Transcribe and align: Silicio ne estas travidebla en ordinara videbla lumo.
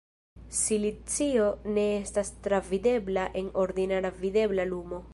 Silicio 0.59 1.43
ne 1.77 1.85
estas 1.99 2.33
travidebla 2.49 3.29
en 3.43 3.55
ordinara 3.67 4.15
videbla 4.27 4.71
lumo. 4.73 5.07